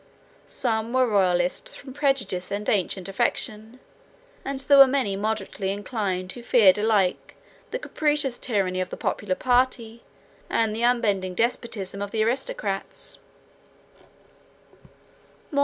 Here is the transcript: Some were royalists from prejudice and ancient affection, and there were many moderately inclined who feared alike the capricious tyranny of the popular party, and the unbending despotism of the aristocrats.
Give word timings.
Some 0.47 0.93
were 0.93 1.05
royalists 1.07 1.75
from 1.75 1.93
prejudice 1.93 2.49
and 2.49 2.67
ancient 2.67 3.07
affection, 3.07 3.79
and 4.43 4.59
there 4.61 4.79
were 4.79 4.87
many 4.87 5.15
moderately 5.15 5.69
inclined 5.69 6.31
who 6.31 6.41
feared 6.41 6.79
alike 6.79 7.35
the 7.69 7.77
capricious 7.77 8.39
tyranny 8.39 8.81
of 8.81 8.89
the 8.89 8.97
popular 8.97 9.35
party, 9.35 10.01
and 10.49 10.75
the 10.75 10.81
unbending 10.83 11.35
despotism 11.35 12.01
of 12.01 12.09
the 12.09 12.23
aristocrats. 12.23 13.19